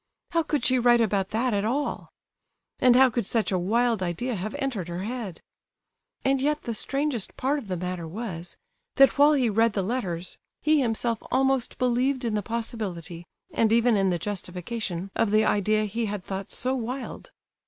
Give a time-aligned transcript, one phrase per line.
[0.31, 2.09] How could she write about that at all?
[2.79, 5.43] And how could such a wild idea have entered her head?
[6.25, 8.57] And yet, the strangest part of the matter was,
[8.95, 13.95] that while he read the letters, he himself almost believed in the possibility, and even
[13.95, 17.29] in the justification, of the idea he had thought so wild.